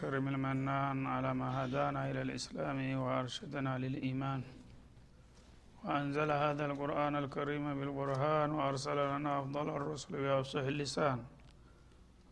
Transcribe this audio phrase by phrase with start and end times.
[0.00, 4.40] الكريم المنان على ما هدانا إلى الإسلام وأرشدنا للإيمان.
[5.84, 11.18] وأنزل هذا القرآن الكريم بالبرهان وأرسل لنا أفضل الرسل بأفصح اللسان.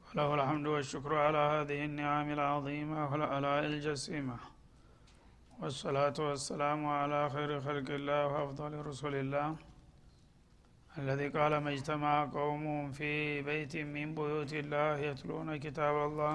[0.07, 4.37] وله الحمد والشكر على هذه النعم العظيمة والآلاء الجسيمة.
[5.60, 9.48] والصلاة والسلام على خير خلق الله وأفضل رسل الله.
[10.98, 12.65] الذي قال ما اجتمع قوم
[12.98, 16.35] في بيت من بيوت الله يتلون كتاب الله.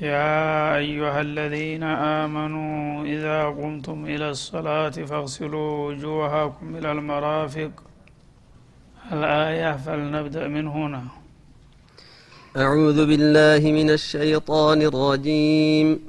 [0.00, 7.70] يا أيها الذين آمنوا إذا قمتم إلى الصلاة فاغسلوا وجوهكم إلى المرافق.
[9.12, 11.02] الآية فلنبدأ من هنا.
[12.56, 16.00] أعوذ بالله من الشيطان الرجيم.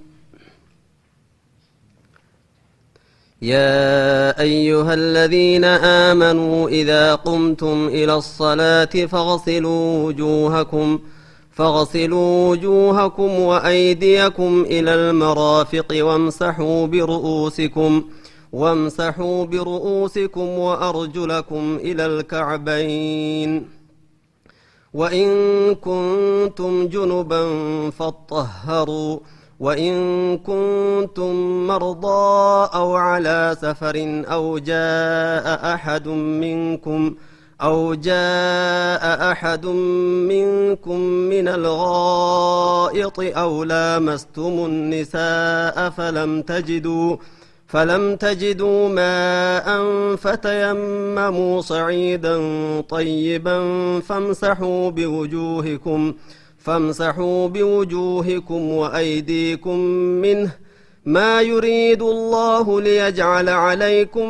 [3.41, 5.63] يا أيها الذين
[6.09, 10.99] آمنوا إذا قمتم إلى الصلاة فاغسلوا وجوهكم
[11.55, 18.03] فاغسلوا وجوهكم وأيديكم إلى المرافق وامسحوا برؤوسكم
[18.51, 23.67] وامسحوا برؤوسكم وأرجلكم إلى الكعبين.
[24.93, 25.29] وإن
[25.75, 27.43] كنتم جنبا
[27.89, 29.19] فاطهروا
[29.59, 29.93] وإن
[30.37, 31.33] كنتم
[31.67, 37.15] مرضى أو على سفر أو جاء أحد منكم
[37.61, 47.17] أو جاء أحد منكم من الغائط أو لامستم النساء فلم تجدوا
[47.67, 49.85] فلم تجدوا ماء
[50.15, 52.37] فتيمموا صعيدا
[52.81, 53.59] طيبا
[53.99, 56.13] فامسحوا بوجوهكم
[56.57, 59.77] فامسحوا بوجوهكم وأيديكم
[60.21, 60.51] منه.
[61.05, 64.29] ما يريد الله ليجعل عليكم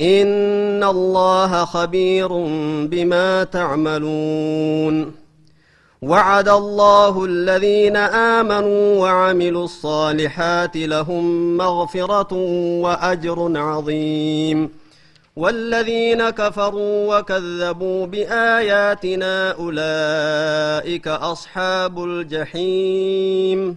[0.00, 2.28] إن الله خبير
[2.86, 5.14] بما تعملون
[6.02, 12.34] وعد الله الذين آمنوا وعملوا الصالحات لهم مغفرة
[12.82, 14.70] وأجر عظيم
[15.36, 23.76] والذين كفروا وكذبوا بآياتنا أولئك أصحاب الجحيم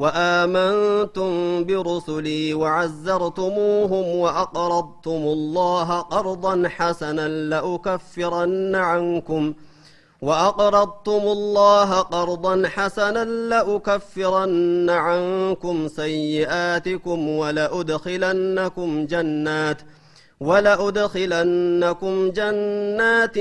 [0.00, 9.54] وآمنتم برسلي وعزرتموهم وأقرضتم الله قرضا حسنا لأكفرن عنكم
[10.22, 19.80] وأقرضتم الله قرضا حسنا لأكفرن عنكم سيئاتكم ولأدخلنكم جنات
[20.40, 23.38] ولأدخلنكم جنات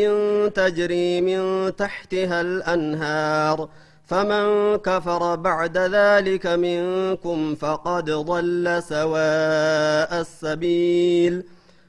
[0.56, 3.70] تجري من تحتها الأنهار
[4.10, 11.44] فمن كفر بعد ذلك منكم فقد ضل سواء السبيل.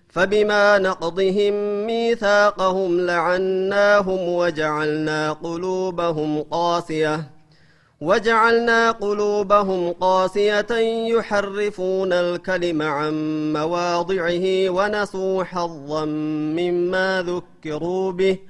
[0.08, 7.30] فبما نقضهم ميثاقهم لعناهم وجعلنا قلوبهم قاسية.
[8.00, 10.72] وجعلنا قلوبهم قاسية
[11.16, 13.12] يحرفون الكلم عن
[13.52, 18.49] مواضعه ونسوا حظا مما ذكروا به.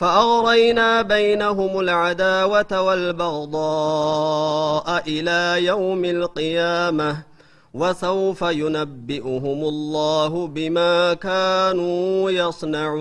[0.00, 7.10] فأغرينا بينهم العداوة والبغضاء إلى يوم القيامة
[7.74, 13.00] وسوف ينبئهم الله بما كانوا يصنعون.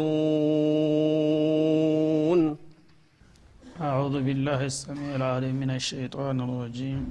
[3.81, 7.01] أعوذ بالله السميع العليم من الشيطان الرجيم.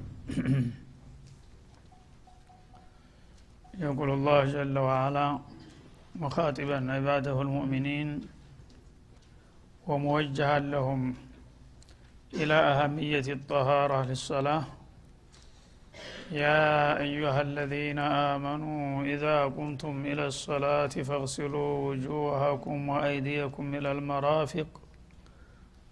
[3.81, 5.39] يقول الله جل وعلا
[6.17, 8.38] مخاطبا عباده المؤمنين
[9.88, 11.02] وموجها لهم
[12.34, 14.64] إلى أهمية الطهارة للصلاة
[16.34, 16.64] يا
[17.00, 18.00] أيها الذين
[18.32, 24.70] آمنوا إذا قمتم إلى الصلاة فاغسلوا وجوهكم وأيديكم إلى المرافق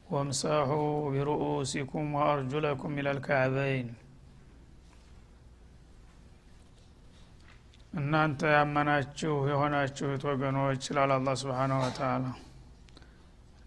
[0.10, 3.88] وامسحوا برؤوسكم وأرجلكم إلى الكعبين
[7.94, 12.26] እናንተ ያመናችሁ የሆናችሁት ወገኖች ይላል አላ ስብሓነሁ ወተአላ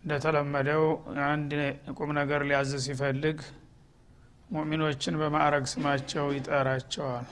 [0.04, 0.84] እንደተለመደው
[1.26, 1.52] አንድ
[1.98, 3.40] ቁም ነገር ሊያዝ ሲፈልግ
[4.50, 7.28] ሙእሚኖችን በማዕረግ ስማቸው ይጠራቸዋል።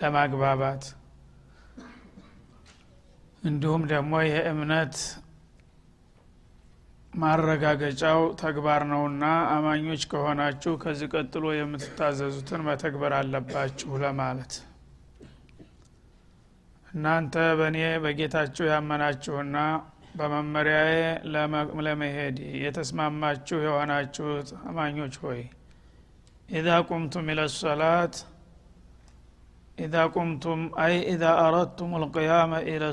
[0.00, 0.84] ለማግባባት።
[3.42, 4.96] እንዲሁም ደግሞ የእምነት
[7.12, 14.54] ማረጋገጫው ተግባር ነውና አማኞች ከሆናችሁ ከዚህ ቀጥሎ የምትታዘዙትን መተግበር አለባችሁ ለማለት።
[16.86, 19.56] እናንተ በእኔ በጌታችሁ ያመናችሁና
[20.14, 20.92] በመመሪያዬ
[21.80, 25.40] ለመሄድ የተስማማችሁ የሆናችሁት አማኞች ሆይ
[26.48, 27.40] ኢዛ ቁምቱም ኢለ
[29.78, 32.84] ኢዛ ቁምቱም አይ ኢዛ አረድቱም ልቅያመ ኢለ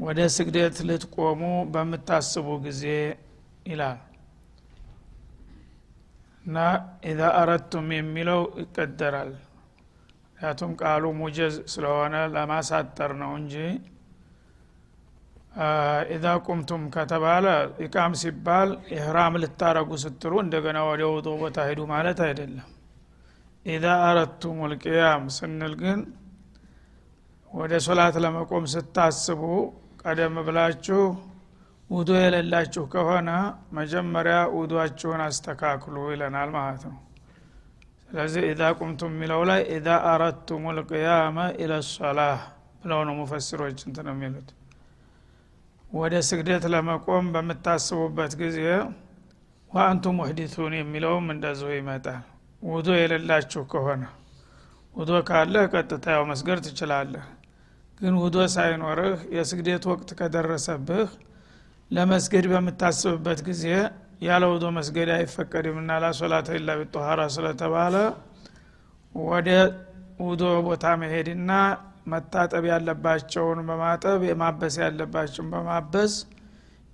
[0.00, 1.40] ወደ ስግደት ልትቆሙ
[1.72, 2.82] በምታስቡ ጊዜ
[3.66, 3.98] ይላል።
[6.44, 6.58] እና
[7.10, 9.32] ኢዛ አረድቱም የሚለው ይቀደራል።
[10.30, 13.54] ምክንያቱም ቃሉ ሙጀዝ ስለሆነ ለማሳጠር ነው እንጂ
[16.10, 17.46] ኢዛ ቁምቱም ከተባለ
[17.84, 22.68] ኢቃም ሲባል ኢህራም ልታረጉ ስትሉ እንደገና ወደ ውጦ ቦታ ሄዱ ማለት አይደለም።
[23.66, 26.00] ኢዛ አረድቱም ልቅያም ስንል ግን
[27.52, 29.42] ወደ ሶላት ለመቆም ስታስቡ
[30.02, 31.00] ቀደም ብላችሁ
[31.90, 33.30] ውዶ የሌላችሁ ከሆነ
[33.78, 36.98] መጀመሪያ ውዷችሁን አስተካክሉ ይለናል ማለት ነው።
[38.04, 42.38] ስለዚህ ኢዛ ቁምቱም የሚለው ላይ ኢዛ አረድቱም ልቅያመ ኢለ ሶላህ
[42.82, 44.48] ብለው ነው ሙፈሲሮች እንትን የሚሉት
[45.90, 48.58] ወደ ስግደት ለመቆም በምታስቡበት ጊዜ
[49.72, 52.20] ወአንቱም ሙሕዲቱን የሚለውም እንደዚሁ ይመጣል።
[52.62, 54.02] ውዶ የሌላችሁ ከሆነ
[54.94, 57.24] ውዶ ካለ ቀጥታ ያው መስገድ ትችላለህ።
[58.00, 61.10] ግን ውዶ ሳይኖርህ የስግደት ወቅት ከደረሰብህ
[61.90, 63.64] ለመስገድ በምታስብበት ጊዜ
[64.22, 67.94] ያለ ውዶ መስገድ አይፈቀድምና ላሶላተ ኢላ ቢጠኋራ ስለተባለ
[69.14, 69.48] ወደ
[70.20, 71.50] ውዶ ቦታ መሄድና
[72.12, 76.14] መታጠብ ያለባቸውን በማጠብ የማበስ ያለባቸውን በማበስ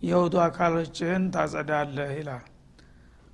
[0.03, 2.45] የውዱ አካሎችህን ታጸዳለህ ይላል።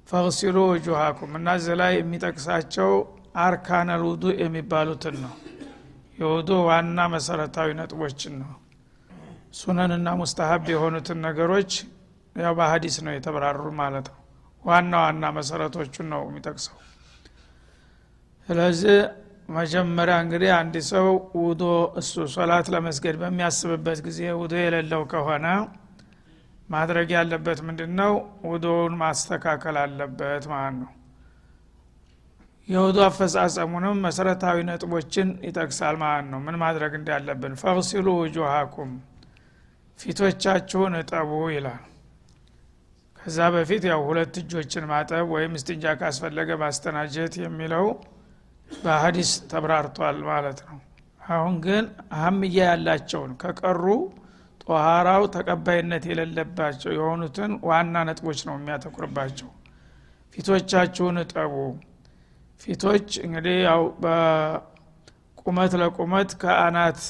[0.08, 2.90] ፈግሲሉ ውጁሃኩም እና እዚህ ላይ የሚጠቅሳቸው
[3.42, 5.34] አርካነል ውዱ የሚባሉትን ነው።
[6.18, 8.52] የውዱ ዋና መሰረታዊ ነጥቦችን ነው።
[9.58, 11.72] ሱነንና ሙስተሀብ የሆኑትን ነገሮች
[12.36, 14.18] ያው በሀዲስ ነው የተብራሩ ማለት ነው።
[14.64, 16.76] ዋና ዋና መሰረቶቹን ነው የሚጠቅሰው።
[18.48, 18.96] ስለዚህ
[19.48, 21.06] መጀመሪያ እንግዲህ አንድ ሰው
[21.40, 21.62] ውዶ
[22.00, 25.46] እሱ ሶላት ለመስገድ በሚያስብበት ጊዜ ውዶ የሌለው ከሆነ
[26.68, 28.12] ማድረግ ያለበት ምንድን ነው
[28.50, 30.90] ውዶውን ማስተካከል አለበት ማለት ነው።
[32.68, 37.54] የውዱ አፈጻጸሙንም መሰረታዊ ነጥቦችን ይጠቅሳል ማለት ነው። ምን ማድረግ እንዳለብን?
[37.62, 38.90] ፈግሲሉ ውጁሃኩም
[39.98, 41.82] ፊቶቻችሁን እጠቡ ይላል።
[43.20, 47.86] ከዛ በፊት ያው ሁለት እጆችን ማጠብ ወይም እስትንጃ ካስፈለገ ማስተናጀት የሚለው
[48.82, 50.78] በሀዲስ ተብራርቷል ማለት ነው።
[51.28, 51.84] አሁን ግን
[52.16, 53.84] አህምያ ያላቸውን ከቀሩ
[54.64, 59.48] ጦሃራው ተቀባይነት የሌለባቸው የሆኑትን ዋና ነጥቦች ነው የሚያተኩርባቸው።
[60.34, 61.54] ፊቶቻችሁን እጠቡ።
[62.60, 67.00] ፊቶች እንግዲህ ያው በቁመት ለቁመት ከአናት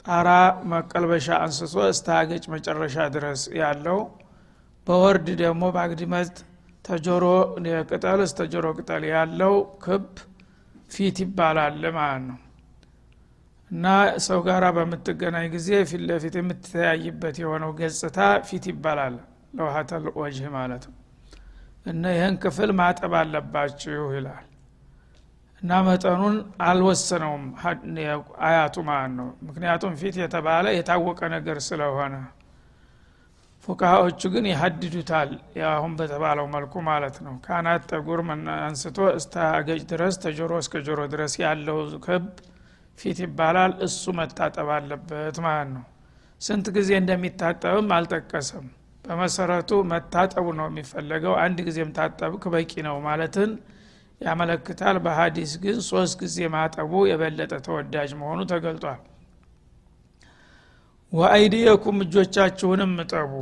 [0.00, 0.28] ጣራ
[0.70, 3.98] መቀልበሻ አንስቶ እስተ አገጭ መጨረሻ ድረስ ያለው
[4.86, 6.32] በወርድ ደግሞ በአግድመት
[6.84, 7.24] ተጆሮ
[7.90, 10.06] ቅጠል እስተ ጆሮ ቅጠል ያለው ክብ
[10.92, 12.38] ፊት ይባላል ማለት ነው።
[13.70, 13.86] እና
[14.24, 18.18] ሰው ጋር በምትገናኝ ጊዜ ፊት ለፊት የምትተያይበት የሆነው ገጽታ
[18.48, 19.14] ፊት ይባላል
[19.56, 20.96] ለውሀተል ወጅህ ማለት ነው።
[21.86, 24.44] እና ይህን ክፍል ማጠብ አለባችሁ ይላል።
[25.62, 26.36] እና መጠኑን
[26.68, 27.44] አልወሰነውም
[28.46, 32.14] አያቱ ማለት ነው። ምክንያቱም ፊት የተባለ የታወቀ ነገር ስለሆነ
[33.64, 35.30] ፉካሃዎቹ ግን ይሀድዱታል
[35.72, 38.20] አሁን በተባለው መልኩ ማለት ነው። ካናት ጠጉር
[38.58, 42.24] አንስቶ እስተ አገጭ ድረስ ተጆሮ እስከ ጆሮ ድረስ ያለው ክብ
[42.98, 45.84] ፊት ይባላል። እሱ መታጠብ አለበት ማለት ነው።
[46.40, 48.66] ስንት ጊዜ እንደሚታጠብም አልጠቀሰም።
[49.04, 53.52] በመሰረቱ መታጠቡ ነው የሚፈለገው። አንድ ጊዜም ታጠብክ በቂ ነው ማለትን
[54.20, 59.00] ያመለክታል። በሀዲስ ግን ሶስት ጊዜ ማጠቡ የበለጠ ተወዳጅ መሆኑ ተገልጧል
[61.12, 63.32] ወአይዲየኩም እጆቻችሁንም እጠቡ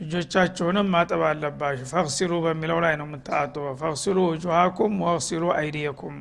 [0.00, 6.16] እጆቻችሁንም ማጠብ አለባችሁ። ፈክሲሉ በሚለው ላይ ነው የምታጥበው። ፈክሲሉ ውጁሃኩም ወክሲሉ አይዲየኩም።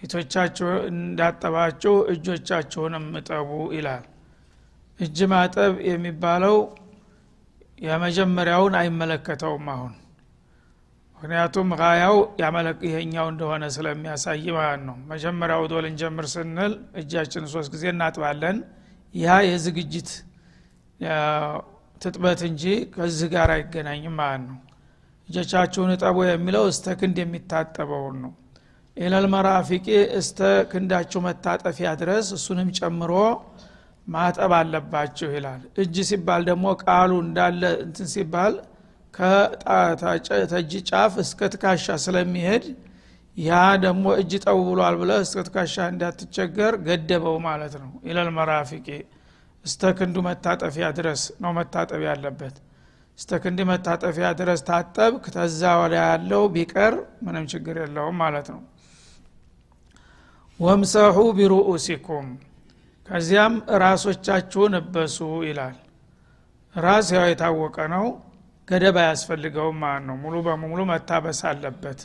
[0.00, 4.04] ፊቶቻችሁ እንዳጠባችሁ እጆቻችሁንም እጠቡ ይላል።
[5.00, 6.56] እጅ ማጠብ የሚባለው
[7.78, 9.94] የመጀመሪያውን አይመለከተውም አሁን።
[11.20, 12.16] ምክንያቱም ራያው
[12.88, 18.58] ይሄኛው እንደሆነ ስለሚያሳይ ማለት ነው። መጀመሪያ ውዶ ልንጀምር ስንል እጃችን ሶስት ጊዜ እናጥባለን
[19.14, 20.10] ያ የዝግጅት
[22.02, 22.64] ትጥበት እንጂ
[22.94, 24.58] ከዚህ ጋር አይገናኝም ማለት ነው።
[25.28, 28.32] እጆቻችሁን እጠቡ የሚለው እስተ ክንድ የሚታጠበውን ነው።
[28.96, 29.86] ኢለል መራፊቂ
[30.18, 30.38] እስተ
[30.70, 33.12] ክንዳችሁ መታጠፊያ ድረስ እሱንም ጨምሮ
[34.06, 38.54] ማጠብ አለባችሁ ይላል። እጅ ሲባል ደግሞ ቃሉ እንዳለ እንትን ሲባል
[39.14, 42.64] ከተእጅ ጫፍ እስከ ትካሻ ስለሚሄድ
[43.36, 43.50] ያ
[43.84, 48.86] ደግሞ እጅ ጠው ብሏል ብለ እስከ ትካሻ እንዳትቸገር ገደበው ማለት ነው። ኢለል መራፊቂ
[49.64, 52.56] እስተ ክንዱ መታጠፊያ ድረስ ነው መታጠብ ያለበት።
[53.18, 56.94] እስተ ክንድ መታጠፊያ ድረስ ታጠብ ከተዛ ወደ ያለው ቢቀር
[57.24, 58.60] ምንም ችግር የለውም ማለት ነው።
[60.60, 62.26] ወምሰሑ ቢሩኡሲኩም
[63.08, 65.76] ከዚያም ራሶቻችሁን እበሱ ይላል።
[66.74, 68.04] ራስ ያው የታወቀ ነው
[68.68, 72.00] ገደብ አያስፈልገውም ማለት ነው። ሙሉ በሙሉ መታበስ አለበት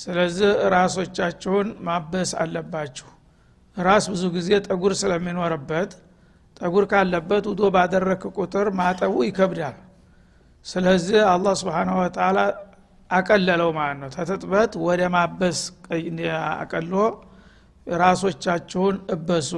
[0.00, 3.08] ስለዚህ ራሶቻችሁን ማበስ አለባችሁ።
[3.76, 5.90] ራስ ብዙ ጊዜ ጠጉር ስለሚኖርበት
[6.56, 9.76] ጠጉር ካለበት ውዶ ባደረክ ቁጥር ማጠቡ ይከብዳል።
[10.66, 12.38] ስለዚህ አላህ ስብሓናሁ ወተላ
[13.10, 15.60] አቀለለው ማለት ነው። ተትጥበት ወደ ማበስ
[16.56, 16.92] አቀሎ
[17.86, 19.52] ራሶቻችሁን እበሱ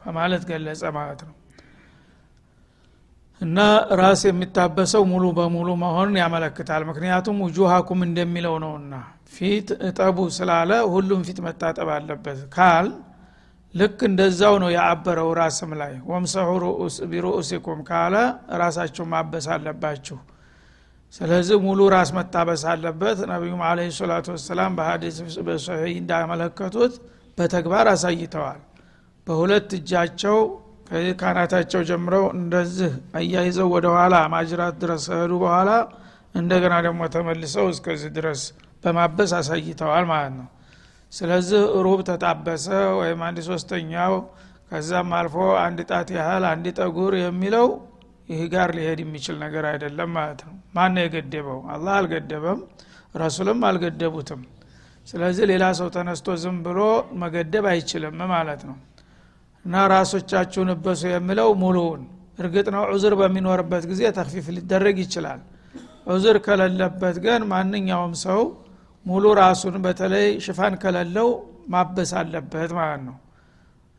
[0.00, 1.34] በማለት ገለጸ ማለት ነው።
[3.40, 3.58] እና
[4.00, 8.94] ራስ የሚታበሰው ሙሉ በሙሉ መሆኑን ያመለክታል። ምክንያቱም ውጁሃኩም እንደሚለው ነውና
[9.32, 12.86] ፊት እጠቡ ስላለ ሁሉም ፊት መታጠብ አለበት። ካል
[13.74, 16.48] ልክ እንደዛው ነው የአበረው ራስም ላይ። ወምሰሑ
[17.10, 18.14] ቢሩኡሲኩም ካለ
[18.62, 20.18] ራሳችሁ ማበስ አለባችሁ።
[21.14, 25.16] ስለዚህ ሙሉ ራስ መታበስ አለበት። ነቢዩም አለ ሰላቱ ወሰላም በሀዲስ
[25.46, 26.94] በሶሒ እንዳመለከቱት
[27.38, 28.60] በተግባር አሳይተዋል።
[29.26, 30.38] በሁለት እጃቸው
[31.20, 35.70] ካናታቸው ጀምረው እንደዚህ አያይዘው ወደ ኋላ ማጅራት ድረስ ሄዱ በኋላ
[36.34, 38.42] እንደገና ደግሞ ተመልሰው እስከዚህ ድረስ
[38.86, 40.48] በማበስ አሳይተዋል ማለት ነው።
[41.12, 42.66] ስለዚህ ሩብ ተጣበሰ
[43.00, 44.14] ወይም አንድ ሶስተኛው
[44.70, 47.66] ከዛም አልፎ አንድ ጣት ያህል አንድ ጠጉር የሚለው
[48.28, 51.60] ይህ ጋር ሊሄድ የሚችል ነገር አይደለም ማለት ነው። ማን የገደበው?
[51.74, 52.60] አላህ አልገደበም
[53.14, 54.40] ረሱልም አልገደቡትም።
[55.06, 56.80] ስለዚህ ሌላ ሰው ተነስቶ ዝም ብሎ
[57.22, 58.76] መገደብ አይችልም ማለት ነው።
[59.64, 62.02] እና ራሶቻችሁን እበሱ የሚለው ሙሉውን።
[62.38, 65.40] እርግጥ ነው ዑዝር በሚኖርበት ጊዜ ተክፊፍ ሊደረግ ይችላል።
[66.08, 68.40] ዑዝር ከሌለበት ግን ማንኛውም ሰው
[69.06, 71.28] ሙሉ ራሱን በተለይ ሽፋን ከሌለው
[71.72, 73.16] ማበስ አለበት ማለት ነው።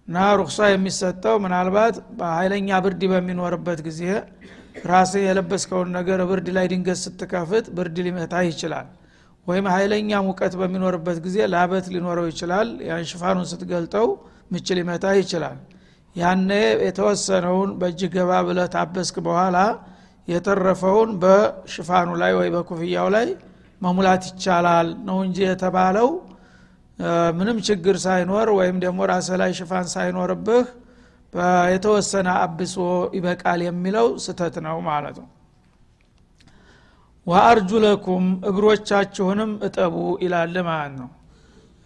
[0.08, 4.02] እና ሩክሷ የሚሰጠው ምናልባት በኃይለኛ ብርድ በሚኖርበት ጊዜ
[4.86, 8.88] ራስ የለበስከውን ነገር ብርድ ላይ ድንገት ስትከፍት ብርድ ሊመታ ይችላል።
[9.48, 14.08] ወይም ኃይለኛ ሙቀት በሚኖርበት ጊዜ ላበት ሊኖረው ይችላል። ያን ሽፋኑን ስትገልጠው
[14.52, 15.58] ምች ሊመታ ይችላል።
[16.16, 16.50] ያነ
[16.88, 19.58] የተወሰነውን በእጅ ገባ ብለ ታበስክ በኋላ
[20.28, 23.28] የተረፈውን በሽፋኑ ላይ ወይ በኩፍያው ላይ
[23.82, 26.10] መሙላት ይቻላል ነው እንጂ የተባለው።
[27.38, 30.68] ምንም ችግር ሳይኖር ወይም ደግሞ ራስ ላይ ሽፋን ሳይኖርብህ
[31.74, 32.76] የተወሰነ አብሶ
[33.18, 35.28] ይበቃል የሚለው ስተት ነው ማለት ነው።
[37.28, 41.10] ወአርጁለኩም እግሮቻችሁንም እጠቡ ይላል ማለት ነው።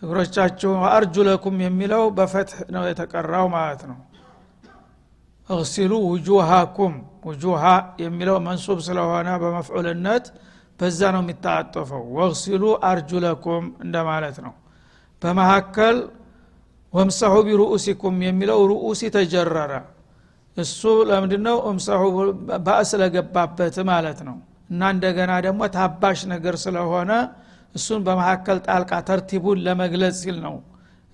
[0.02, 4.00] እግሮቻችሁን ወአርጁለኩም የሚለው በፈትህ ነው የተቀራው ማለት ነው።
[5.50, 6.94] እግሲሉ ውጁሃኩም
[7.26, 7.64] ውጁሃ
[8.04, 10.26] የሚለው መንሱብ ስለሆነ በመፍዑልነት
[10.82, 14.54] በዛ ነው የሚታጠፈው። ወግሲሉ አርጁለኩም እንደማለት ነው።
[15.22, 15.98] በመካከል
[16.94, 19.74] ወምሰሑ ቢሩኡሲኩም የሚለው ሩኡሲ ተጀረረ።
[20.58, 21.58] እሱ ለምንድነው?
[21.70, 22.02] እምሰሁ
[22.66, 24.38] ባእ ስለገባበት ማለት ነው።
[24.72, 27.12] እና እንደገና ደግሞ ታባሽ ነገር ስለሆነ
[27.76, 30.56] እሱን በመካከል ጣልቃ ተርቲቡን ለመግለጽ ሲል ነው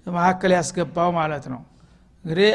[0.05, 1.61] መካከል ያስገባው ማለት ነው።
[2.25, 2.49] እንግዲህ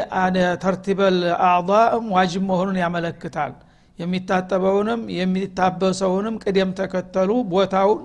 [0.63, 1.17] ተርቲበል
[1.47, 3.53] አዕም ዋጅብ መሆኑን ያመለክታል
[3.99, 8.01] የሚታጠበውንም የሚታበሰውንም ቅደም ተከተሉ ቦታውን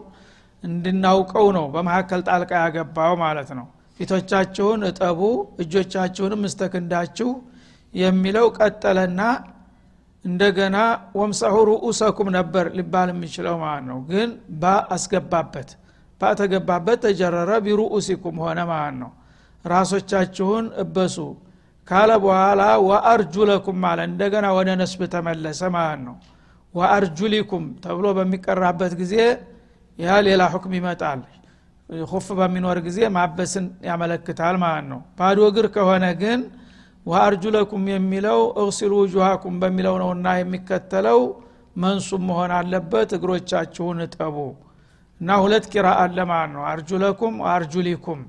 [0.63, 3.67] እንድናውቀው ነው። በመካከል ጣልቃ ያገባው ማለት ነው።
[4.01, 5.21] ፊቶቻችሁን እጠቡ
[5.63, 7.31] እጆቻችሁንም እስተክንዳችሁ
[7.95, 9.21] የሚለው ቀጠለና
[10.25, 10.77] እንደገና
[11.17, 14.31] ወምሳሁ ሩኡሰኩም ነበር ሊባል የሚችለው ማለት ነው። ግን
[14.63, 14.65] ባ
[14.95, 15.69] አስገባበት።
[16.21, 19.11] ባ ተገባበት ተጀረረ ቢሩኡሲኩም ሆነ ማለት ነው።
[19.65, 21.17] ራሶቻችሁን እበሱ
[21.89, 26.17] ካለ በኋላ ወአርጁለኩም ማለት እንደገና ወደ ነስብ ተመለሰ ማለት ነው።
[26.75, 29.15] ወአርጁሊኩም ተብሎ በሚቀራበት ጊዜ
[29.99, 31.21] ያ ሌላ ሁክም ይመጣል።
[32.09, 36.41] ሁፍ በሚኖር ጊዜ ማበስን ያመለክታል ማለት ነው። ባዶ እግር ከሆነ ግን
[37.07, 41.21] ወአርጁለኩም የሚለው እግሲሉ ውጁሃኩም በሚለው ነውና የሚከተለው
[41.77, 44.37] መንሱብ መሆን አለበት። እግሮቻችሁን እጠቡ።
[45.21, 46.19] እና ሁለት ቂራ አለ
[46.53, 48.21] ነው። አርጁለኩም አርጁሊኩም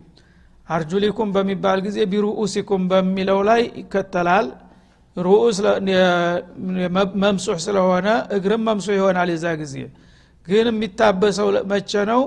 [0.69, 4.47] አርጁሊኩም በሚባል ጊዜ ቢሩኡሲኩም በሚለው ላይ ይከተላል።
[5.17, 5.57] ሩኡስ
[7.23, 9.75] መምሱሕ ስለሆነ እግርም መምሱሕ ይሆናል የዛ ጊዜ።
[10.47, 12.21] ግን የሚታበሰው መቼ ነው?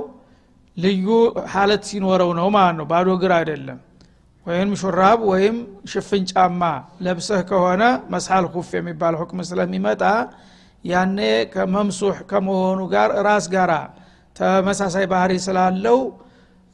[0.76, 1.06] ልዩ
[1.52, 3.78] ሀለት ሲኖረው ነው ማለት ነው። ባዶ እግር አይደለም።
[4.46, 5.56] ወይም ሹራብ ወይም
[5.90, 6.62] ሽፍን ጫማ
[7.04, 7.82] ለብሰህ ከሆነ
[8.12, 10.02] መስሐል ኩፍ የሚባል ሁክም ስለሚመጣ
[10.84, 11.18] ያኔ
[11.52, 13.72] ከመምሱሕ ከመሆኑ ጋር ራስ ጋራ
[14.36, 15.98] ተመሳሳይ ባህሪ ስላለው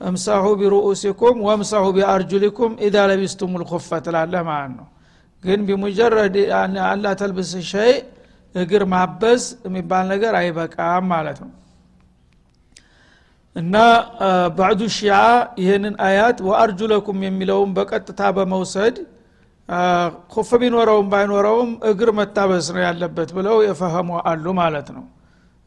[0.01, 4.87] እምሳሁ ቢሩኡሲኩም ወምሳሁ ቢአርጁሊኩም ኢዛ ለቢስቱም ልኩፈ ትላለ ማለት ነው።
[5.45, 6.37] ግን ቢሙጀረድ
[6.87, 7.93] አላ ተልብስ ሸይ
[8.55, 11.51] እግር ማበስ የሚባል ነገር አይበቃም ማለት ነው።
[13.57, 13.77] እና
[14.57, 15.15] ባዕዱ ሺዓ
[15.63, 18.97] ይህንን አያት ወአርጁለኩም የሚለውን በቀጥታ በመውሰድ
[20.33, 25.05] ኩፍ ቢኖረውም ባይኖረውም እግር መታበስ ነው ያለበት ብለው የፈህሙ አሉ ማለት ነው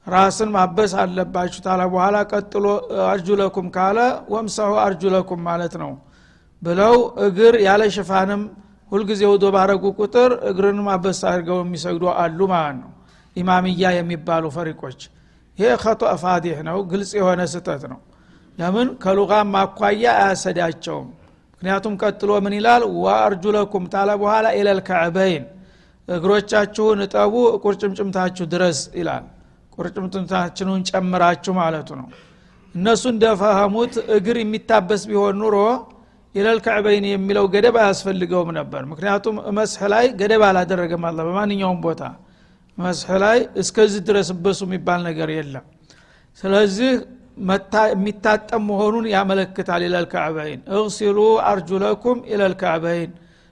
[0.07, 2.65] ራስን ማበስ አለባችሁ ታለ። በኋላ ቀጥሎ
[3.07, 3.99] አርጁለኩም ካለ
[4.33, 5.91] ወምሰሁ አርጁለኩም ማለት ነው
[6.61, 8.41] ብለው እግር ያለ ሽፋንም
[8.91, 12.89] ሁልጊዜ ውዶ ባረጉ ቁጥር እግርን ማበስ አድርገው የሚሰግዱ አሉ ማለት ነው።
[13.35, 14.99] ኢማምያ የሚባሉ ፈሪቆች።
[15.57, 17.99] ይሄ ከቶ ፋዲህ ነው ግልጽ የሆነ ስህተት ነው።
[18.57, 18.87] ለምን?
[19.03, 21.07] ከሉጋም ማኳያ አያሰዳቸውም።
[21.53, 22.83] ምክንያቱም ቀጥሎ ምን ይላል?
[22.97, 25.43] ወአርጁለኩም ታለ በኋላ ኢለል ከዕበይን
[26.07, 27.33] እግሮቻችሁን እጠቡ
[27.63, 29.25] ቁርጭምጭምታችሁ ድረስ ይላል
[29.77, 32.07] ቁርጭምጭምታችንን ጨምራችሁ ማለቱ ነው።
[32.75, 35.55] እነሱ እንደፈህሙት እግር የሚታበስ ቢሆን ኑሮ
[36.35, 42.03] ኢለል ከዕበይን የሚለው ገደብ አያስፈልገውም ነበር። ምክንያቱም መስህ ላይ ገደብ አላደረገም አለ በማንኛውም ቦታ።
[42.77, 45.65] መስህ ላይ እስከዚህ ድረስ በሱ የሚባል ነገር የለም።
[46.37, 46.91] ስለዚህ
[47.91, 51.17] የሚታጠም መሆኑን ያመለክታል ኢለል ከዕበይን። እግሲሉ
[51.49, 53.11] አርጁለኩም ኢለል ከዕበይን።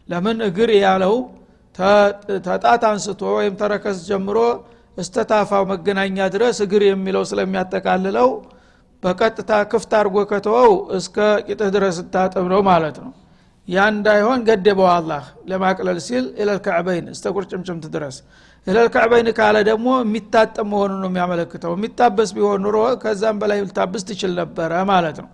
[0.09, 1.15] ለምን እግር ያለው
[2.45, 4.37] ተጣት አንስቶ ወይም ተረከስ ጀምሮ
[4.99, 8.29] እስተታፋው መገናኛ ድረስ እግር የሚለው ስለሚያጠቃልለው
[9.03, 13.11] በቀጥታ ክፍት አድርጎ ከተወው እስከ ቂጥህ ድረስ ስታጥብ ነው ማለት ነው።
[13.67, 18.15] ያ እንዳይሆን ገደበው አላህ ለማቅለል ሲል ኢለልከዕበይን እስተ ቁርጭምጭምት ድረስ።
[18.67, 24.71] ኢለልከዕበይን ካለ ደግሞ የሚታጠብ መሆኑን ነው የሚያመለክተው። የሚታበስ ቢሆን ኑሮ ከዛም በላይ ልታብስ ትችል ነበረ
[24.91, 25.29] ማለት ነው።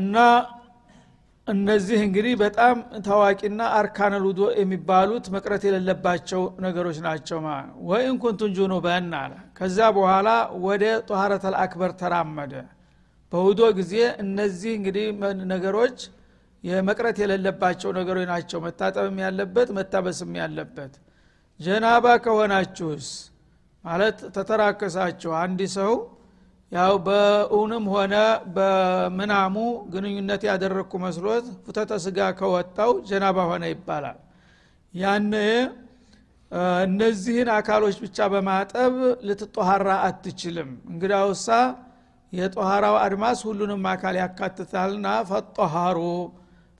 [0.00, 0.16] እና
[1.50, 9.08] እነዚህ እንግዲህ በጣም ታዋቂና አርካነል ውዶ የሚባሉት መቅረት የሌለባቸው ነገሮች ናቸው ማለት ወይን ኩንቱን ጁኑበን
[9.20, 10.28] አለ። ከዛ በኋላ
[10.66, 12.54] ወደ ጦሃረተል አክበር ተራመደ።
[13.32, 15.06] በውዶ ጊዜ እነዚህ እንግዲህ
[15.52, 15.98] ነገሮች
[16.64, 20.94] የመቅረት የሌለባቸው ነገሮች ናቸው። መታጠብም ያለበት መታበስም ያለበት።
[21.60, 23.06] ጀናባ ከሆናችሁስ?
[23.84, 25.92] ማለት ተተራከሳችሁ። አንድ ሰው
[26.72, 28.14] ያው በእውንም ሆነ
[28.56, 29.54] በምናሙ
[29.92, 34.18] ግንኙነት ያደረግኩ መስሎት ፍተተ ስጋ ከወጣው ጀናባ ሆነ ይባላል።
[34.94, 35.26] ያን
[36.84, 38.94] እነዚህን አካሎች ብቻ በማጠብ
[39.26, 41.48] ልትጦሃራ አትችልም። እንግዳውሳ
[42.32, 45.98] የጦሃራው አድማስ ሁሉንም አካል ያካትታልና ፈጦሃሩ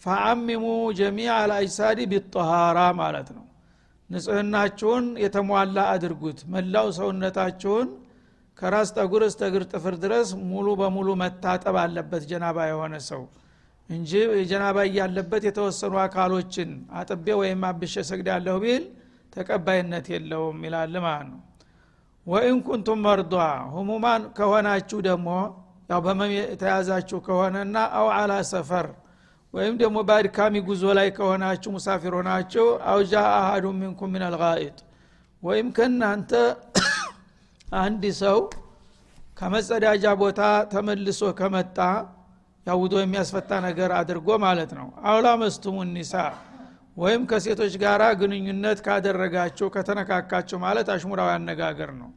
[0.02, 0.64] ፈአሚሙ
[0.98, 3.44] ጀሚዕ አልአጅሳዲ ቢጦሃራ ማለት ነው።
[4.10, 7.88] ንጽህናችሁን የተሟላ አድርጉት። መላው ሰውነታችሁን
[8.58, 13.22] ከራስ ጠጉር እስተ እግር ጥፍር ድረስ ሙሉ በሙሉ መታጠብ አለበት ጀናባ የሆነ ሰው
[13.88, 14.10] እንጂ
[14.50, 18.84] ጀናባ እያለበት የተወሰኑ አካሎችን አጥቤ ወይም አብሼ ሰግዳለሁ ቢል
[19.32, 21.40] ተቀባይነት የለውም ይላል ማለት ነው።
[22.26, 23.34] ወኢን ኩንቱም መርዷ
[23.74, 25.28] ህሙማን ከሆናችሁ ደግሞ
[25.90, 28.86] ያው በመም የተያዛችሁ ከሆነና አው አላ ሰፈር
[29.54, 34.76] ወይም ደግሞ በአድካሚ ጉዞ ላይ ከሆናችሁ ሙሳፊር ሆናችሁ አውጃ አሃዱ ሚንኩም ምን አልጋኢጥ
[35.42, 36.32] ወይም ከእናንተ
[37.78, 38.38] አንድ ሰው
[39.38, 40.40] ከመጸዳጃ ቦታ
[40.72, 41.78] ተመልሶ ከመጣ
[42.66, 46.14] ያውዶ የሚያስፈታ ነገር አድርጎ ማለት ነው። አውላ መስቱሙ ኒሳ
[46.96, 52.10] ወይም ከሴቶች ጋር ግንኙነት ካደረጋቸው ከተነካካቸው ማለት አሽሙራዊ አነጋገር ነው።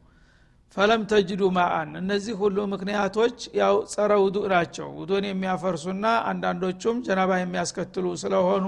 [0.76, 8.06] ፈለም ተጅዱ ማአን እነዚህ ሁሉ ምክንያቶች ያው ጸረ ውዱእ ናቸው። ውዱን የሚያፈርሱና አንዳንዶቹም ጀናባ የሚያስከትሉ
[8.24, 8.68] ስለሆኑ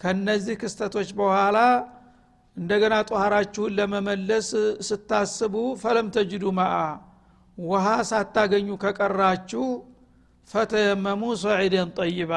[0.00, 1.58] ከነዚህ ክስተቶች በኋላ
[2.60, 4.48] እንደገና ጧሃራችሁን ለመመለስ
[4.88, 6.80] ስታስቡ ፈለም ተጅዱ ማአ
[7.58, 9.64] ውሃ ሳታገኙ ከቀራችሁ
[10.50, 12.32] ፈተየመሙ ሰዒደን ጠይባ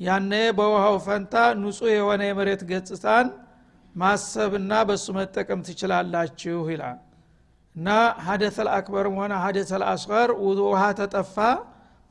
[0.00, 3.26] ያነ በውሃው ፈንታ ንጹህ የሆነ የመሬት ገጽታን
[3.94, 6.98] ማሰብና በሱ መጠቀም ትችላላችሁ ይላል።
[7.74, 7.88] እና
[8.26, 10.30] ሀደተል አክበርም ሆነ ሀደተል አስገር
[10.64, 11.36] ውሃ ተጠፋ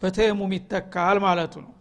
[0.02, 1.74] በተየሙም ይተካል ማለቱ ነው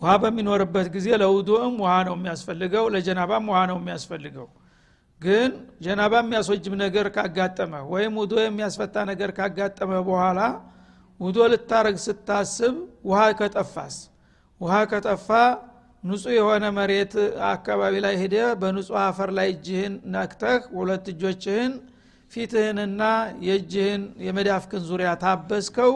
[0.00, 4.48] ውሃ በሚኖርበት ጊዜ ለውዱእም ውሃ ነው የሚያስፈልገው ለጀናባም ውሃ ነው የሚያስፈልገው።
[5.20, 5.50] ግን
[5.84, 10.40] ጀናባ የሚያስወጅብ ነገር ካጋጠመ ወይም ውዶ የሚያስፈታ ነገር ካጋጠመ በኋላ
[11.20, 12.74] ውዶ ልታረግ ስታስብ
[13.08, 13.96] ውሃ ከጠፋስ?
[14.60, 15.28] ውሃ ከጠፋ
[16.02, 17.14] ንጹህ የሆነ መሬት
[17.50, 21.72] አካባቢ ላይ ሄደ በንጹህ አፈር ላይ እጅህን ነክተህ ሁለት እጆችህን
[22.32, 23.02] ፊትህንና
[23.46, 25.92] የእጅህን የመዳፍክን ዙሪያ ታበስከው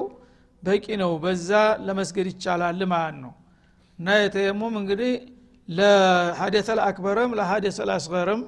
[0.62, 1.50] በቂ ነው። በዛ
[1.86, 3.32] ለመስገድ ይቻላል ማለት ነው
[4.00, 5.12] እና የተየሙም እንግዲህ
[5.68, 8.42] ለሀደተል አክበርም ለሀደተል አስገርም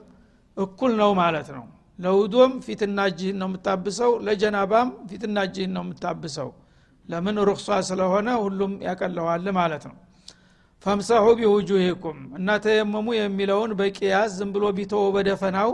[0.57, 1.65] እኩል ነው ማለት ነው።
[1.99, 6.49] ለውዶም ፊትና እጅህን ነው የምታብሰው ለጀናባም ፊትና እጅህን ነው የምታብሰው።
[7.09, 9.97] ለምን ሩክሷ ስለሆነ ሁሉም ያቀለዋል ማለት ነው።
[10.87, 15.71] ፈምሰሑ ቢውጁሂኩም እና ተየመሙ የሚለውን በቅያስ ዝም ብሎ ቢተወ በደፈናው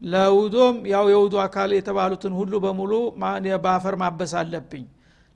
[0.00, 2.92] ለውዶም ያው የውዱ አካል የተባሉትን ሁሉ በሙሉ
[3.64, 4.84] በአፈር ማበስ አለብኝ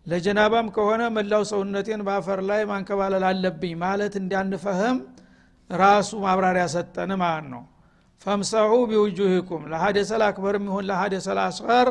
[0.06, 4.96] ለጀናባም ከሆነ መላው ሰውነቴን በአፈር ላይ ማንከባለል አለብኝ ማለት እንዲያንፈህም
[5.70, 7.62] ራሱ ማብራሪያ ሰጠን ማለት ነው።
[8.22, 11.88] ፈምሰሑ ቢውጁሂኩም ለሀደሰል አክበርም ይሁን ለሀደሰል አስቀር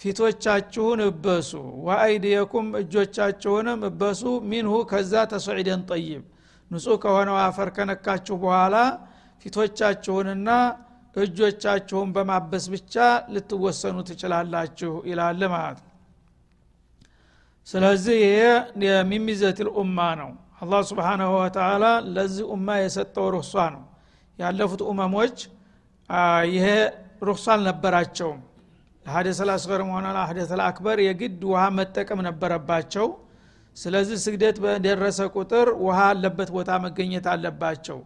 [0.00, 1.50] ፊቶቻችሁን እበሱ።
[1.86, 6.22] ወአይድየኩም እጆቻችሁንም እበሱ። ሚንሁ ከዛ ተሰዒደን ጠይብ
[6.70, 8.76] ንጹህ ከሆነው አፈር ከነካችሁ በኋላ
[9.44, 10.48] ፊቶቻችሁንና
[11.16, 12.94] እጆቻችሁን በማበስ ብቻ
[13.34, 15.93] ልትወሰኑ ትችላላችሁ ይላል ማለት ነው
[17.66, 18.38] ስለዚህ ይሄ
[18.86, 20.30] የሚሚዘትል ኡማ ነው።
[20.62, 23.82] አላህ ስብሓናሁ ወተላ ለዚህ ኡማ የሰጠው ሩክሷ ነው።
[24.38, 25.36] ያለፉት ኡመሞች
[26.52, 26.66] ይሄ
[27.22, 28.40] ሩክሷ አልነበራቸውም።
[29.06, 33.06] ለሀደሰል አስገርም ሆነ ለሀደሰል አክበር የግድ ውሃ መጠቀም ነበረባቸው።
[33.76, 37.98] ስለዚህ ስግደት በደረሰ ቁጥር ውሃ አለበት ቦታ መገኘት አለባቸው።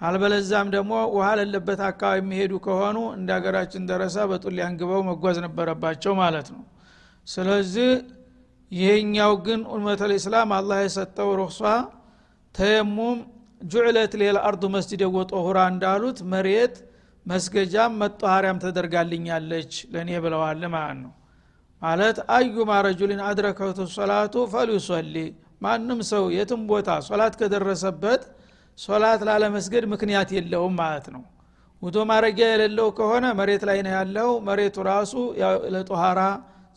[0.00, 6.48] አልበለዛም ደግሞ ውሃ ለለበት አካባቢ የሚሄዱ ከሆኑ እንደ ሀገራችን ደረሳ በጡል አንግበው መጓዝ ነበረባቸው ማለት
[6.54, 6.62] ነው።
[7.26, 7.90] ስለዚህ
[8.70, 11.60] ይሄኛው ግን ኡመተል ኢስላም አላህ የሰጠው ሩክሷ
[12.54, 13.18] ተየሙም
[13.64, 16.76] ጁዕለት ሌላ አርዱ መስጅድ ወጦሁራ እንዳሉት መሬት
[17.26, 21.12] መስገጃም መጠሃሪያም ተደርጋልኛለች ለእኔ ብለዋል ማለት ነው።
[21.82, 25.16] ማለት አዩማ ረጁሊን አድረከቱ ሶላቱ ፈሊዩሰሊ
[25.62, 28.22] ማንም ሰው የትም ቦታ ሶላት ከደረሰበት
[28.78, 31.22] ሶላት ላለመስገድ ምክንያት የለውም ማለት ነው።
[31.82, 35.12] ውዶ ማረጊያ የሌለው ከሆነ መሬት ላይ ነው ያለው። መሬቱ ራሱ
[35.74, 36.20] ለጦሃራ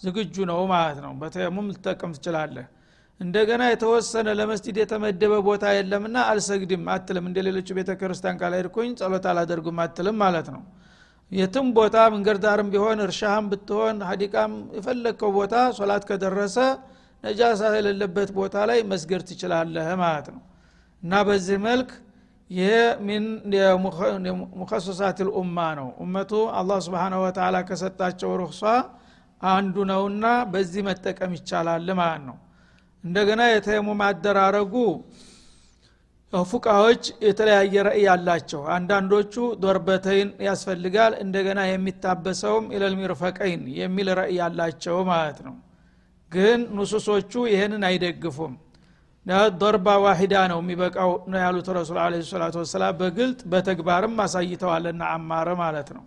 [0.02, 2.66] ዝግጁ ነው ማለት ነው። በተየሙም ልትጠቀም ትችላለህ።
[3.20, 9.78] እንደገና የተወሰነ ለመስጅድ የተመደበ ቦታ የለምና አልሰግድም አትልም። እንደ ሌሎቹ ቤተ ክርስቲያን ካላሄድኩኝ ጸሎት አላደርጉም
[9.84, 10.64] አትልም ማለት ነው።
[11.32, 16.58] የትም ቦታ መንገድ ዳርም ቢሆን እርሻህም ብትሆን ሀዲቃም የፈለግከው ቦታ ሶላት ከደረሰ
[17.24, 20.42] ነጃሳ የሌለበት ቦታ ላይ መስገድ ትችላለህ ማለት ነው።
[21.04, 21.90] እና በዚህ መልክ
[22.50, 22.72] ይሄ
[23.08, 23.24] ሚን
[24.60, 28.62] ሙከሰሳት ልኡማ ነው። እመቱ አላህ ስብሓን ወተላ ከሰጣቸው ሩክሷ
[29.52, 32.38] አንዱ ነውና በዚህ መጠቀም ይቻላል ማለት ነው።
[33.04, 34.74] እንደገና የተየሙም አደራረጉ
[36.34, 45.56] ፉቃዎች የተለያየ ረእይ አላቸው። አንዳንዶቹ ዶርበተይን ያስፈልጋል እንደገና የሚታበሰውም ኢለልሚርፈቀይን የሚል ረእይ አላቸው ማለት ነው።
[46.32, 48.54] ግን ንሱሶቹ ይህንን አይደግፉም።
[49.60, 55.90] ዶርባ ዋሂዳ ነው የሚበቃው ነው ያሉት ረሱል አለ ሰላቱ ወሰላም በግልጥ በተግባርም አሳይተዋልና አማረ ማለት
[55.98, 56.04] ነው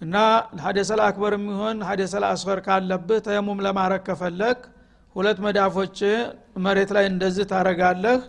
[0.00, 0.16] እና
[0.64, 4.58] ሀደሰል አክበር የሚሆን ሀደሰል አስፈር ካለብህ ተየሙም ለማረግ ከፈለግ
[5.16, 5.98] ሁለት መዳፎች
[6.64, 8.20] መሬት ላይ እንደዚህ ታረጋለህ።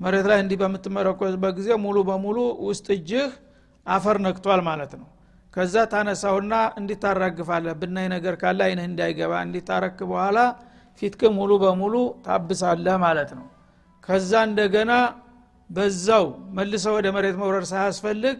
[0.00, 3.30] መሬት ላይ እንዲህ በምትመረኮዝበት ጊዜ ሙሉ በሙሉ ውስጥ እጅህ
[3.86, 5.08] አፈር ነክቷል ማለት ነው።
[5.54, 10.38] ከዛ ታነሳውና እንዲታራግፋለህ ብናይ ነገር ካለ አይንህ እንዳይገባ እንዲታረክ በኋላ
[11.02, 11.94] ፊትክ ሙሉ በሙሉ
[12.26, 13.46] ታብሳለህ ማለት ነው።
[14.08, 14.92] ከዛ እንደገና
[15.70, 16.26] በዛው
[16.58, 18.36] መልሰው ወደ መሬት መውረድ ሳያስፈልግ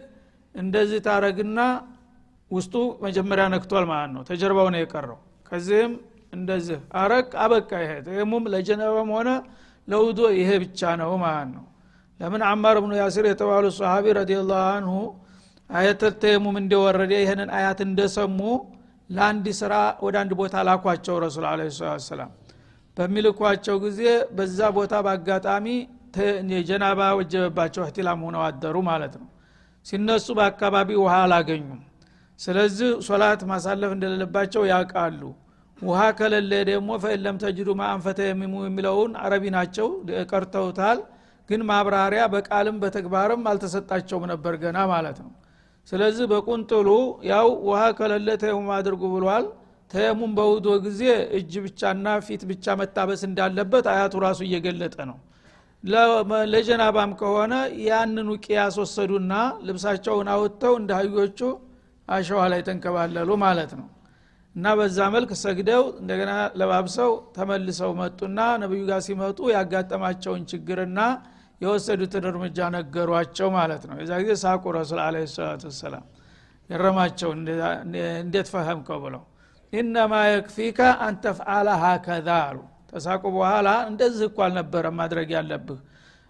[0.55, 1.59] እንደዚህ ታረግና
[2.51, 5.17] ውስጡ መጀመሪያ ነክቷል ማለት ነው። ተጀርባው ነው የቀረው።
[5.51, 5.91] ከዚህም
[6.33, 9.29] እንደዚህ አረቅ አበቃ ይሄ። ተየሙም ለጀነበም ሆነ
[9.87, 11.65] ለውዶ ይሄ ብቻ ነው ማለት ነው።
[12.19, 14.95] ለምን አማር ብኑ ያሲር የተባሉ ሰሃቢ ረዲላሁ አንሁ
[15.69, 18.39] አየተል ተየሙም እንደወረደ ይህንን አያት እንደሰሙ
[19.09, 19.73] ለአንድ ስራ
[20.05, 21.61] ወደ አንድ ቦታ ላኳቸው ረሱል አለ
[22.07, 22.31] ሰላም
[22.97, 24.01] በሚልኳቸው ጊዜ
[24.37, 25.65] በዛ ቦታ በአጋጣሚ
[26.53, 29.27] የጀናባ ወጀበባቸው እህትላም ሆነው አደሩ ማለት ነው።
[29.85, 31.79] ሲነሱ በአካባቢ ውሃ አላገኙም
[32.39, 35.21] ስለዚህ ሶላት ማሳለፍ እንደሌለባቸው ያውቃሉ።
[35.77, 39.87] ውሃ ከሌለ ደግሞ ፈኢለም ተጅዱ ማአንፈተ የሚሙ የሚለውን አረቢ ናቸው
[40.31, 40.99] ቀርተውታል።
[41.49, 45.31] ግን ማብራሪያ በቃልም በተግባርም አልተሰጣቸውም ነበር ገና ማለት ነው።
[45.87, 46.89] ስለዚህ በቁንጥሉ
[47.29, 49.45] ያው ውሃ ከሌለ ተየሙም አድርጉ ብሏል።
[49.91, 51.01] ተየሙም በውዶ ጊዜ
[51.37, 55.17] እጅ ብቻና ፊት ብቻ መታበስ እንዳለበት አያቱ ራሱ እየገለጠ ነው።
[56.53, 57.53] ለጀናባም ከሆነ
[57.85, 59.33] ያንኑ ቅያስ ወሰዱና
[59.67, 61.39] ልብሳቸውን አውጥተው እንደ አህዮቹ
[62.09, 63.87] አሸዋ ላይ ተንከባለሉ ማለት ነው።
[64.55, 70.99] እና በዛ መልክ ሰግደው እንደገና ለባብሰው ተመልሰው መጡና ነቢዩ ጋር ሲመጡ ያጋጠማቸውን ችግርና
[71.61, 76.05] የወሰዱትን እርምጃ ነገሯቸው ማለት ነው። የዛ ጊዜ ሳቁ ረሱል አለ ሰላቱ ወሰላም
[76.69, 77.29] ገረማቸው
[78.21, 79.23] እንዴት ፈህምከው ብለው
[79.73, 82.59] ኢነማ የክፊከ አንተፍዓለ ሀከዛ አሉ።
[82.91, 85.79] ተሳቁ በኋላ እንደዚህ እኮ አልነበረ ማድረግ ያለብህ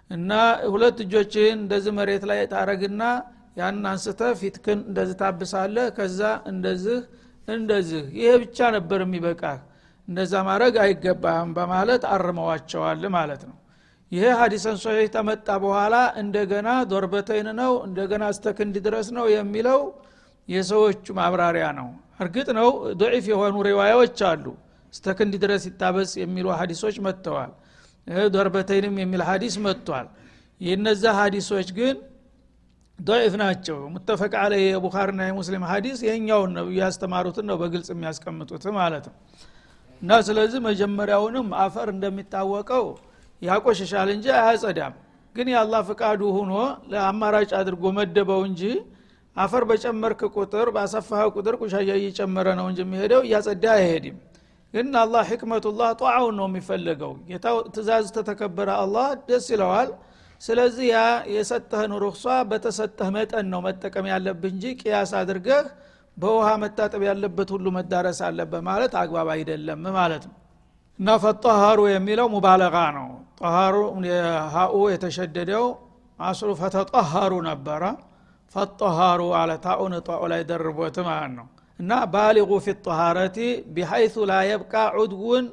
[0.10, 0.32] እና
[0.72, 3.04] ሁለት እጆችህን እንደዚህ መሬት ላይ ታረግና
[3.60, 6.20] ያን አንስተ ፊትክን እንደዚህ ታብሳለህ ከዛ
[6.52, 7.00] እንደዚህ
[7.48, 9.60] እንደዚህ። ይሄ ብቻ ነበር የሚበቃህ።
[10.08, 13.56] እንደዛ ማድረግ አይገባህም በማለት አርመዋቸዋል ማለት ነው።
[14.12, 19.82] ይሄ ሀዲሰን ሶሒህ ተመጣ በኋላ እንደገና ዶርበተይን ነው እንደገና እስተክንድ ድረስ ነው የሚለው
[20.50, 22.70] የሰዎቹ ማብራሪያ ነው። እርግጥ ነው
[23.02, 24.46] ዶዒፍ የሆኑ ሪዋያዎች አሉ።
[24.94, 27.52] እስተክንድ ድረስ ይታበስ የሚሉ ሀዲሶች መጥተዋል።
[28.36, 30.08] ዶርበተይንም የሚል ሀዲስ መጥቷል።
[30.62, 31.96] የነዛ ሀዲሶች ግን
[33.00, 39.16] ዶዒፍ ናቸው ሙተፈቅ አለ የቡኻሪና የሙስሊም ሀዲስ የኛውን ነው ያስተማሩትን ነው በግልጽ የሚያስቀምጡት ማለት ነው።
[40.02, 42.86] እና ስለዚህ መጀመሪያውንም አፈር እንደሚታወቀው
[43.42, 44.94] ያቆሸሻል እንጂ አያጸዳም።
[45.36, 46.54] ግን የአላህ ፍቃዱ ሁኖ
[46.92, 48.62] ለአማራጭ አድርጎ መደበው እንጂ
[49.36, 54.18] አፈር በጨመርክ ቁጥር ባሰፋህ ቁጥር ቁሻያ እየጨመረ ነው እንጂ የሚሄደው እያጸዳ አይሄድም።
[54.74, 59.90] ግን አላህ ሕክመቱላህ ጧዓውን ነው የሚፈለገው። ጌታው ትእዛዝ ተተከበረ አላህ ደስ ይለዋል
[60.42, 61.00] ስለዚህ ያ
[61.34, 65.66] የሰጠህን ሩክሷ በተሰጠህ መጠን ነው መጠቀም ያለብህ እንጂ ቅያስ አድርገህ
[66.18, 70.36] በውሃ መታጠብ ያለበት ሁሉ መዳረስ አለበት ማለት አግባብ አይደለም ማለት ነው።
[71.00, 73.76] እና ፈጠሃሩ የሚለው ሙባለጋ ነው። ጠሃሩ
[74.56, 75.66] ሀኡ የተሸደደው
[76.20, 77.84] አስሉ ፈተጠሃሩ ነበረ።
[78.56, 81.48] ፈጠሃሩ አለ ታኡን ጧኡ ላይ ደርቦት ማለት ነው።
[81.80, 83.38] እና ባሊጉ ፊ ጠሃረቲ
[83.76, 85.46] ቢሐይቱ ላ የብቃ ዑድውን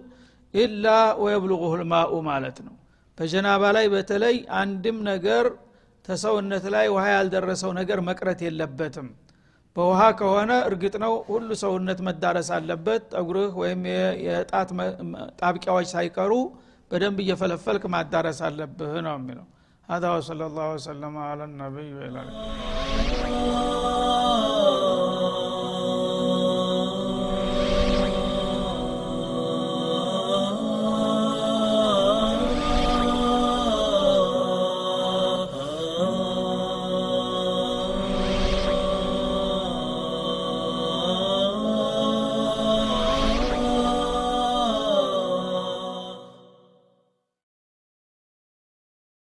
[0.54, 0.86] ኢላ
[1.22, 2.74] ወየብልغሁ ልማኡ ማለት ነው
[3.17, 5.45] በጀናባ ላይ በተለይ አንድም ነገር
[6.05, 9.09] ተሰውነት ላይ ውሃ ያልደረሰው ነገር መቅረት የለበትም
[9.75, 13.83] በውሃ ከሆነ እርግጥ ነው ሁሉ ሰውነት መዳረስ አለበት ጠጉርህ ወይም
[14.25, 14.69] የጣት
[15.41, 16.33] ጣብቂያዎች ሳይቀሩ
[16.91, 19.47] በደንብ እየፈለፈልክ ማዳረስ አለብህ ነው የሚለው
[19.89, 22.35] هذا وصلى الله وسلم على النبي وعلى اله